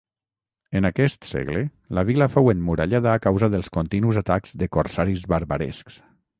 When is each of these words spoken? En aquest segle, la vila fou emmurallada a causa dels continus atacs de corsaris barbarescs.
En 0.79 0.87
aquest 0.87 1.27
segle, 1.31 1.61
la 1.99 2.05
vila 2.07 2.29
fou 2.37 2.49
emmurallada 2.55 3.13
a 3.13 3.21
causa 3.27 3.53
dels 3.57 3.71
continus 3.79 4.21
atacs 4.25 4.59
de 4.63 4.73
corsaris 4.79 5.31
barbarescs. 5.37 6.05